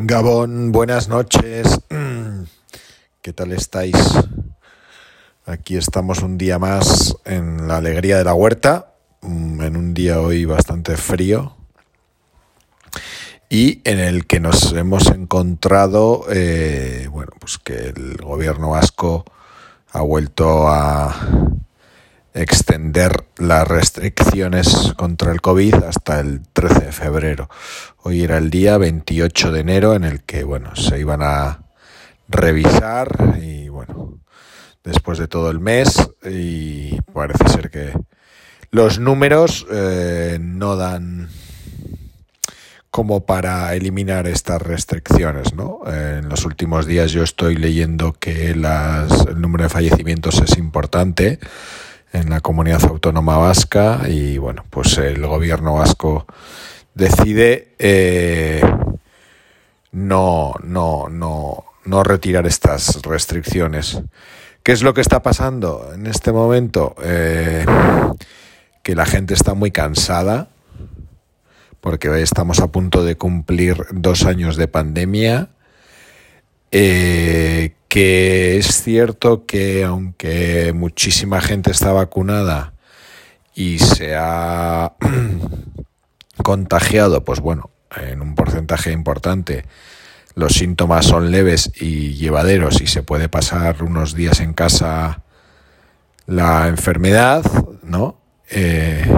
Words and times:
Gabón, 0.00 0.70
buenas 0.70 1.08
noches. 1.08 1.80
¿Qué 3.20 3.32
tal 3.32 3.50
estáis? 3.50 3.96
Aquí 5.44 5.76
estamos 5.76 6.22
un 6.22 6.38
día 6.38 6.60
más 6.60 7.16
en 7.24 7.66
la 7.66 7.78
alegría 7.78 8.16
de 8.16 8.22
la 8.22 8.32
huerta, 8.32 8.94
mm, 9.22 9.60
en 9.60 9.76
un 9.76 9.94
día 9.94 10.20
hoy 10.20 10.44
bastante 10.44 10.96
frío 10.96 11.56
y 13.48 13.80
en 13.82 13.98
el 13.98 14.28
que 14.28 14.38
nos 14.38 14.72
hemos 14.72 15.08
encontrado, 15.08 16.26
eh, 16.30 17.08
bueno, 17.10 17.32
pues 17.40 17.58
que 17.58 17.88
el 17.88 18.18
gobierno 18.18 18.70
vasco 18.70 19.24
ha 19.90 20.02
vuelto 20.02 20.68
a 20.68 21.12
extender 22.34 23.24
las 23.38 23.66
restricciones 23.66 24.92
contra 24.96 25.32
el 25.32 25.40
COVID 25.40 25.74
hasta 25.74 26.20
el 26.20 26.42
13 26.52 26.80
de 26.86 26.92
febrero. 26.92 27.48
Hoy 27.98 28.22
era 28.22 28.38
el 28.38 28.50
día 28.50 28.78
28 28.78 29.52
de 29.52 29.60
enero 29.60 29.94
en 29.94 30.04
el 30.04 30.22
que, 30.22 30.44
bueno, 30.44 30.76
se 30.76 30.98
iban 30.98 31.22
a 31.22 31.64
revisar 32.28 33.38
y, 33.40 33.68
bueno, 33.68 34.20
después 34.84 35.18
de 35.18 35.28
todo 35.28 35.50
el 35.50 35.60
mes 35.60 35.96
y 36.24 37.00
parece 37.12 37.48
ser 37.48 37.70
que 37.70 37.92
los 38.70 38.98
números 38.98 39.66
eh, 39.70 40.38
no 40.40 40.76
dan 40.76 41.28
como 42.90 43.26
para 43.26 43.74
eliminar 43.74 44.26
estas 44.26 44.60
restricciones, 44.60 45.54
¿no? 45.54 45.80
En 45.86 46.28
los 46.28 46.44
últimos 46.44 46.86
días 46.86 47.12
yo 47.12 47.22
estoy 47.22 47.56
leyendo 47.56 48.12
que 48.14 48.54
las, 48.56 49.26
el 49.26 49.40
número 49.40 49.64
de 49.64 49.70
fallecimientos 49.70 50.40
es 50.40 50.56
importante 50.58 51.38
en 52.12 52.30
la 52.30 52.40
comunidad 52.40 52.84
autónoma 52.84 53.36
vasca 53.36 54.02
y 54.08 54.38
bueno, 54.38 54.64
pues 54.70 54.98
el 54.98 55.26
gobierno 55.26 55.74
vasco 55.74 56.26
decide 56.94 57.74
eh, 57.78 58.62
no, 59.92 60.54
no, 60.62 61.08
no, 61.08 61.64
no 61.84 62.02
retirar 62.02 62.46
estas 62.46 63.02
restricciones. 63.02 64.00
¿Qué 64.62 64.72
es 64.72 64.82
lo 64.82 64.94
que 64.94 65.00
está 65.00 65.22
pasando 65.22 65.92
en 65.94 66.06
este 66.06 66.32
momento? 66.32 66.94
Eh, 67.02 67.64
que 68.82 68.94
la 68.94 69.06
gente 69.06 69.34
está 69.34 69.54
muy 69.54 69.70
cansada 69.70 70.48
porque 71.80 72.22
estamos 72.22 72.60
a 72.60 72.68
punto 72.68 73.04
de 73.04 73.16
cumplir 73.16 73.86
dos 73.92 74.24
años 74.24 74.56
de 74.56 74.68
pandemia. 74.68 75.48
Eh, 76.70 77.74
que 77.98 78.58
es 78.58 78.84
cierto 78.84 79.44
que 79.44 79.82
aunque 79.82 80.72
muchísima 80.72 81.40
gente 81.40 81.72
está 81.72 81.90
vacunada 81.90 82.72
y 83.56 83.80
se 83.80 84.14
ha 84.14 84.92
contagiado, 86.44 87.24
pues 87.24 87.40
bueno, 87.40 87.70
en 87.96 88.22
un 88.22 88.36
porcentaje 88.36 88.92
importante, 88.92 89.64
los 90.36 90.52
síntomas 90.52 91.06
son 91.06 91.32
leves 91.32 91.72
y 91.74 92.14
llevaderos 92.14 92.80
y 92.80 92.86
se 92.86 93.02
puede 93.02 93.28
pasar 93.28 93.82
unos 93.82 94.14
días 94.14 94.38
en 94.38 94.52
casa 94.52 95.24
la 96.26 96.68
enfermedad, 96.68 97.42
¿no? 97.82 98.20
Eh, 98.48 99.12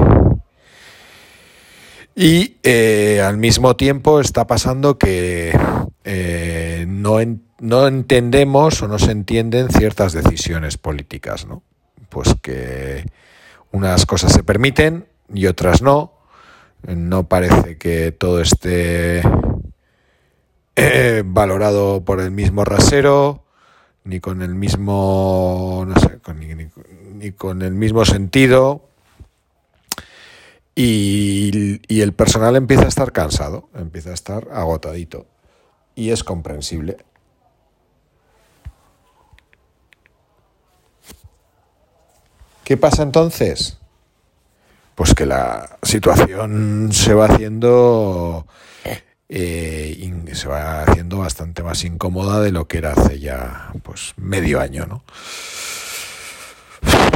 y 2.17 2.57
eh, 2.63 3.21
al 3.23 3.37
mismo 3.37 3.77
tiempo 3.77 4.21
está 4.23 4.47
pasando 4.47 4.97
que 4.97 5.53
eh, 6.05 6.85
no, 6.89 7.19
no 7.59 7.87
entendemos 7.87 8.83
o 8.83 8.89
no 8.89 8.99
se 8.99 9.13
entienden 9.13 9.69
ciertas 9.71 10.13
decisiones 10.13 10.79
políticas, 10.79 11.47
¿no? 11.47 11.63
Pues 12.09 12.35
que 12.43 13.05
unas 13.73 14.07
cosas 14.07 14.33
se 14.33 14.43
permiten 14.43 15.07
y 15.33 15.47
otras 15.47 15.83
no. 15.83 16.15
No 16.87 17.29
parece 17.29 17.77
que 17.77 18.11
todo 18.11 18.41
esté 18.41 19.23
eh, 20.77 21.23
valorado 21.27 22.05
por 22.05 22.21
el 22.21 22.31
mismo 22.31 22.65
rasero, 22.65 23.45
ni 24.05 24.19
con 24.19 24.41
el 24.41 24.55
mismo, 24.55 25.85
no 25.87 26.01
sé, 26.01 26.19
ni 27.15 27.33
con 27.33 27.61
el 27.61 27.75
mismo 27.75 28.07
sentido 28.07 28.91
y, 30.75 32.01
el 32.01 32.13
personal 32.13 32.57
empieza 32.57 32.85
a 32.85 32.89
estar 32.89 33.13
cansado, 33.13 33.69
empieza 33.75 34.11
a 34.11 34.15
estar 34.15 34.49
agotadito. 34.53 35.27
Y 35.95 36.11
es 36.11 36.25
comprensible. 36.25 36.97
¿Qué 42.65 42.77
pasa 42.77 43.03
entonces? 43.03 43.79
Pues 44.95 45.15
que 45.15 45.27
la 45.27 45.79
situación 45.83 46.91
se 46.93 47.15
va 47.15 47.27
haciendo 47.27 48.47
eh, 49.29 50.27
se 50.33 50.49
va 50.49 50.83
haciendo 50.83 51.19
bastante 51.19 51.63
más 51.63 51.85
incómoda 51.85 52.41
de 52.41 52.53
lo 52.53 52.69
que 52.69 52.79
era 52.79 52.93
hace 52.93 53.19
ya 53.19 53.73
pues 53.83 54.15
medio 54.17 54.61
año, 54.61 54.87
¿no? 54.87 55.05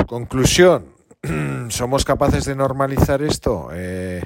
Conclusión, 0.07 0.95
¿Somos 1.71 2.05
capaces 2.05 2.45
de 2.45 2.55
normalizar 2.55 3.23
esto? 3.23 3.69
Eh, 3.73 4.23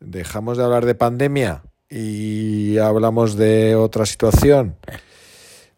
¿Dejamos 0.00 0.58
de 0.58 0.64
hablar 0.64 0.86
de 0.86 0.94
pandemia 0.94 1.62
y 1.92 2.78
hablamos 2.78 3.36
de 3.36 3.76
otra 3.76 4.06
situación? 4.06 4.76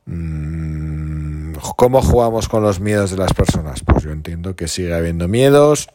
Mm, 0.06 1.54
¿Cómo 1.76 2.02
jugamos 2.02 2.48
con 2.48 2.62
los 2.62 2.78
miedos 2.78 3.10
de 3.10 3.16
las 3.16 3.32
personas? 3.32 3.82
Pues 3.84 4.04
yo 4.04 4.12
entiendo 4.12 4.54
que 4.54 4.68
sigue 4.68 4.94
habiendo 4.94 5.26
miedos. 5.26 5.88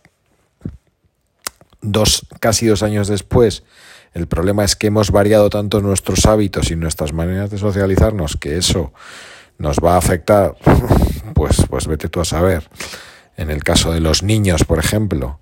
Dos, 1.81 2.27
casi 2.41 2.67
dos 2.67 2.83
años 2.83 3.07
después, 3.07 3.63
el 4.13 4.27
problema 4.27 4.65
es 4.65 4.75
que 4.75 4.87
hemos 4.87 5.11
variado 5.11 5.49
tanto 5.49 5.79
nuestros 5.79 6.25
hábitos 6.25 6.69
y 6.69 6.75
nuestras 6.75 7.13
maneras 7.13 7.49
de 7.49 7.57
socializarnos 7.57 8.35
que 8.35 8.57
eso 8.57 8.91
nos 9.57 9.77
va 9.77 9.95
a 9.95 9.99
afectar, 9.99 10.57
pues, 11.33 11.63
pues 11.69 11.87
vete 11.87 12.09
tú 12.09 12.19
a 12.19 12.25
saber 12.25 12.69
en 13.37 13.49
el 13.49 13.63
caso 13.63 13.93
de 13.93 14.01
los 14.01 14.21
niños, 14.21 14.65
por 14.65 14.79
ejemplo, 14.79 15.39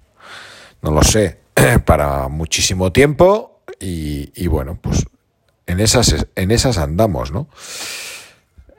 no 0.83 0.91
lo 0.91 1.01
sé, 1.01 1.39
para 1.85 2.27
muchísimo 2.27 2.91
tiempo 2.91 3.56
y, 3.79 4.47
bueno, 4.47 4.79
pues 4.81 5.05
en 5.65 5.79
esas, 5.79 6.27
en 6.35 6.51
esas 6.51 6.77
andamos, 6.77 7.31
¿no? 7.31 7.47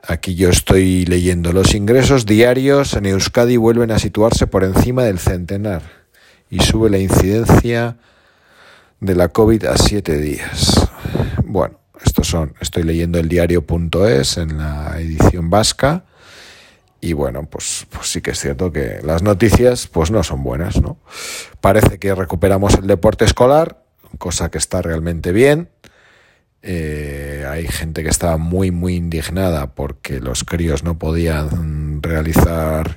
Aquí 0.06 0.34
yo 0.34 0.48
estoy 0.48 1.04
leyendo 1.04 1.52
los 1.52 1.74
ingresos 1.74 2.24
diarios 2.24 2.94
en 2.94 3.06
Euskadi 3.06 3.58
vuelven 3.58 3.90
a 3.90 3.98
situarse 3.98 4.46
por 4.46 4.64
encima 4.64 5.04
del 5.04 5.18
centenar 5.18 5.82
y 6.48 6.60
sube 6.60 6.88
la 6.88 6.98
incidencia 6.98 7.98
de 9.00 9.14
la 9.14 9.28
COVID 9.28 9.66
a 9.66 9.76
siete 9.76 10.16
días. 10.18 10.88
Bueno, 11.44 11.78
estos 12.04 12.26
son, 12.28 12.54
estoy 12.60 12.84
leyendo 12.84 13.18
el 13.18 13.28
diario.es 13.28 14.38
en 14.38 14.56
la 14.56 14.98
edición 14.98 15.50
vasca 15.50 16.04
y 17.00 17.12
bueno, 17.12 17.44
pues, 17.44 17.86
pues, 17.90 18.08
sí 18.10 18.20
que 18.20 18.32
es 18.32 18.40
cierto 18.40 18.72
que 18.72 19.00
las 19.02 19.22
noticias 19.22 19.86
pues 19.86 20.10
no 20.10 20.22
son 20.22 20.42
buenas, 20.42 20.80
¿no? 20.80 20.96
Parece 21.60 21.98
que 21.98 22.14
recuperamos 22.14 22.74
el 22.74 22.86
deporte 22.86 23.24
escolar, 23.24 23.84
cosa 24.18 24.50
que 24.50 24.58
está 24.58 24.82
realmente 24.82 25.32
bien. 25.32 25.68
Eh, 26.62 27.46
hay 27.48 27.68
gente 27.68 28.02
que 28.02 28.10
estaba 28.10 28.36
muy, 28.36 28.70
muy 28.70 28.96
indignada 28.96 29.74
porque 29.74 30.20
los 30.20 30.44
críos 30.44 30.82
no 30.82 30.98
podían 30.98 32.02
realizar, 32.02 32.96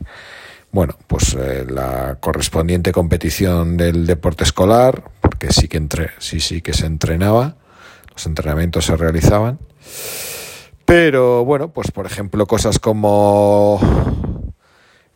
bueno, 0.72 0.98
pues 1.08 1.36
eh, 1.40 1.66
la 1.70 2.18
correspondiente 2.20 2.92
competición 2.92 3.78
del 3.78 4.08
deporte 4.08 4.44
escolar, 4.44 5.04
porque 5.22 5.54
sí 5.54 5.68
que, 5.68 5.78
entre, 5.78 6.10
sí, 6.18 6.40
sí 6.40 6.62
que 6.62 6.74
se 6.74 6.88
entrenaba, 6.88 7.56
los 8.12 8.26
entrenamientos 8.26 8.86
se 8.86 8.98
realizaban. 8.98 9.60
Pero 10.86 11.46
bueno, 11.46 11.72
pues 11.72 11.92
por 11.92 12.06
ejemplo 12.06 12.46
cosas 12.48 12.80
como 12.80 13.80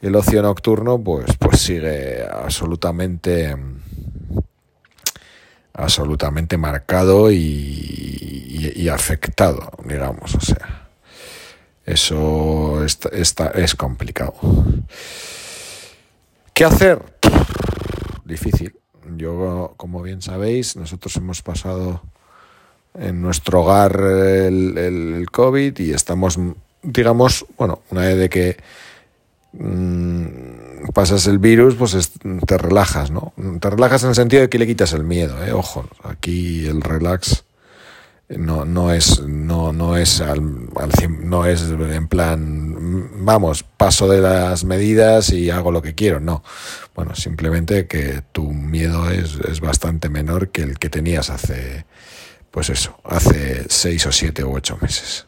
el 0.02 0.16
ocio 0.16 0.42
nocturno, 0.42 1.04
pues, 1.04 1.26
pues 1.40 1.60
sigue 1.60 2.24
absolutamente 2.24 3.56
absolutamente 5.76 6.58
marcado 6.58 7.32
y, 7.32 8.88
afectado, 8.92 9.72
digamos, 9.84 10.36
o 10.36 10.40
sea, 10.40 10.90
eso 11.86 12.86
está, 12.86 13.48
es 13.50 13.76
complicado. 13.76 14.36
¿Qué 16.54 16.66
hacer? 16.66 17.02
Difícil. 18.24 18.76
Yo, 19.18 19.74
como 19.76 20.04
bien 20.04 20.22
sabéis, 20.22 20.76
nosotros 20.76 21.16
hemos 21.18 21.42
pasado 21.42 22.02
en 22.94 23.22
nuestro 23.22 23.62
hogar 23.62 24.00
el, 24.00 24.78
el, 24.78 25.32
COVID 25.32 25.80
y 25.80 25.92
estamos, 25.92 26.40
digamos, 26.84 27.46
bueno, 27.58 27.82
una 27.90 28.02
vez 28.02 28.18
de 28.18 28.30
que 28.30 28.58
mm, 29.58 30.90
pasas 30.94 31.28
el 31.28 31.40
virus, 31.40 31.76
pues 31.76 32.12
te 32.46 32.58
relajas, 32.58 33.12
¿no? 33.12 33.34
Te 33.60 33.70
relajas 33.70 34.04
en 34.04 34.10
el 34.10 34.16
sentido 34.16 34.42
de 34.44 34.50
que 34.50 34.60
le 34.60 34.68
quitas 34.68 34.94
el 34.94 35.04
miedo, 35.04 35.44
¿eh? 35.44 35.52
Ojo, 35.52 35.88
aquí 36.04 36.66
el 36.66 36.82
relax 36.82 37.46
no, 38.30 38.66
no 38.66 38.92
es, 38.92 39.22
no, 39.22 39.72
no 39.72 39.98
es 39.98 40.20
al, 40.22 40.42
no 41.22 41.46
es 41.46 41.62
en 41.62 42.08
plan, 42.08 43.10
vamos, 43.24 43.64
paso 43.64 44.08
de 44.08 44.22
las 44.22 44.64
medidas 44.64 45.30
y 45.32 45.52
hago 45.52 45.72
lo 45.72 45.82
que 45.82 45.96
quiero, 45.96 46.20
no. 46.20 46.44
Bueno, 46.96 47.16
simplemente 47.16 47.88
que 47.88 48.24
tu 48.32 48.52
miedo 48.52 49.10
es, 49.12 49.38
es 49.48 49.60
bastante 49.60 50.10
menor 50.10 50.50
que 50.50 50.64
el 50.64 50.80
que 50.80 50.90
tenías 50.90 51.30
hace 51.30 51.86
pues 52.56 52.70
eso, 52.70 52.98
hace 53.04 53.66
seis 53.68 54.06
o 54.06 54.14
siete 54.14 54.42
u 54.46 54.56
ocho 54.56 54.78
meses. 54.82 55.26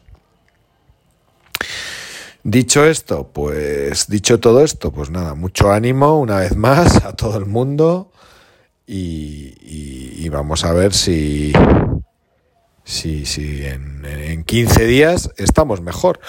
Dicho 2.44 2.84
esto, 2.84 3.30
pues 3.32 4.06
dicho 4.08 4.40
todo 4.40 4.62
esto, 4.62 4.92
pues 4.92 5.10
nada, 5.10 5.34
mucho 5.34 5.70
ánimo 5.72 6.18
una 6.18 6.36
vez 6.36 6.56
más 6.56 7.04
a 7.04 7.14
todo 7.14 7.36
el 7.36 7.46
mundo 7.46 8.12
y, 8.86 10.28
vamos 10.30 10.64
a 10.64 10.72
ver 10.72 10.92
si, 10.92 11.52
si, 12.84 13.24
si 13.24 13.64
en, 13.64 14.04
en 14.04 14.44
15 14.44 14.86
días 14.86 15.30
estamos 15.38 15.80
mejor. 15.80 16.20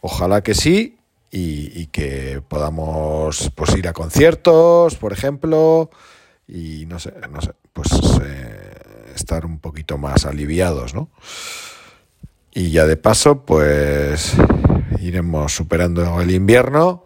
Ojalá 0.00 0.42
que 0.42 0.54
sí 0.54 0.98
y, 1.36 1.86
que 1.86 2.42
podamos 2.46 3.50
pues 3.54 3.76
ir 3.76 3.88
a 3.88 3.92
conciertos, 3.92 4.94
por 4.96 5.12
ejemplo, 5.12 5.90
y 6.46 6.86
no 6.86 6.98
sé, 7.00 7.12
no 7.30 7.40
sé, 7.40 7.52
pues 7.72 7.88
eh, 8.22 8.74
estar 9.16 9.44
un 9.44 9.58
poquito 9.58 9.98
más 9.98 10.26
aliviados, 10.26 10.94
¿no? 10.94 11.10
Y 12.52 12.70
ya 12.70 12.86
de 12.86 12.96
paso, 12.96 13.44
pues 13.44 14.34
iremos 15.06 15.54
superando 15.54 16.20
el 16.20 16.30
invierno 16.30 17.04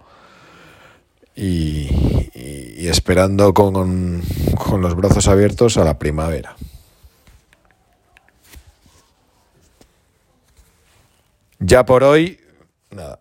y, 1.34 1.88
esperando 2.88 3.52
con, 3.52 4.22
con 4.56 4.80
los 4.80 4.94
brazos 4.94 5.28
abiertos 5.28 5.76
a 5.76 5.84
la 5.84 5.98
primavera. 5.98 6.56
Ya 11.60 11.84
por 11.84 12.02
hoy, 12.04 12.40
nada 12.90 13.20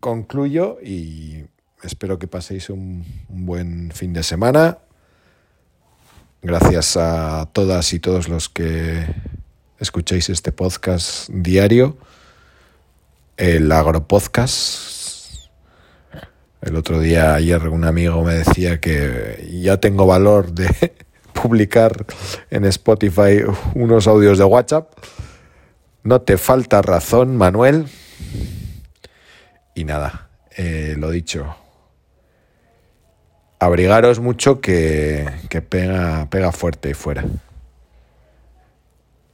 concluyo 0.00 0.78
y 0.82 1.44
espero 1.82 2.18
que 2.18 2.26
paséis 2.26 2.70
un, 2.70 3.04
buen 3.28 3.92
fin 3.92 4.12
de 4.12 4.22
semana. 4.22 4.78
Gracias 6.42 6.96
a 6.96 7.48
todas 7.52 7.92
y 7.92 8.00
todos 8.00 8.28
los 8.28 8.48
que 8.48 9.04
escucháis 9.78 10.30
este 10.30 10.52
podcast 10.52 11.28
diario, 11.30 11.98
el 13.40 13.72
Agropodcast. 13.72 15.48
El 16.60 16.76
otro 16.76 17.00
día, 17.00 17.34
ayer, 17.34 17.68
un 17.68 17.84
amigo 17.84 18.22
me 18.22 18.34
decía 18.34 18.80
que 18.80 19.48
ya 19.62 19.78
tengo 19.78 20.06
valor 20.06 20.52
de 20.52 20.92
publicar 21.32 22.04
en 22.50 22.66
Spotify 22.66 23.42
unos 23.74 24.06
audios 24.06 24.36
de 24.36 24.44
WhatsApp. 24.44 24.92
No 26.02 26.20
te 26.20 26.36
falta 26.36 26.82
razón, 26.82 27.36
Manuel. 27.36 27.86
Y 29.74 29.84
nada, 29.84 30.28
eh, 30.54 30.94
lo 30.98 31.10
dicho. 31.10 31.56
Abrigaros 33.58 34.20
mucho 34.20 34.60
que, 34.60 35.26
que 35.48 35.62
pega, 35.62 36.28
pega 36.28 36.52
fuerte 36.52 36.90
y 36.90 36.94
fuera. 36.94 37.24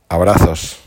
Abrazos. 0.09 0.86